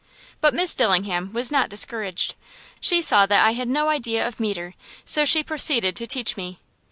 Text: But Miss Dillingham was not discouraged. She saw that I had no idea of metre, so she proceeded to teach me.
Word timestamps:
But 0.39 0.55
Miss 0.55 0.73
Dillingham 0.73 1.31
was 1.31 1.51
not 1.51 1.69
discouraged. 1.69 2.33
She 2.79 3.03
saw 3.03 3.27
that 3.27 3.45
I 3.45 3.51
had 3.51 3.67
no 3.67 3.89
idea 3.89 4.27
of 4.27 4.39
metre, 4.39 4.73
so 5.05 5.25
she 5.25 5.43
proceeded 5.43 5.95
to 5.95 6.07
teach 6.07 6.35
me. 6.35 6.59